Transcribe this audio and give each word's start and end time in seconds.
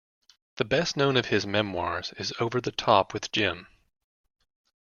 The 0.55 0.65
best 0.65 0.97
known 0.97 1.15
of 1.15 1.27
his 1.27 1.45
memoirs 1.45 2.11
is 2.17 2.33
"Over 2.39 2.59
The 2.59 2.71
Top 2.71 3.13
With 3.13 3.31
Jim". 3.31 3.67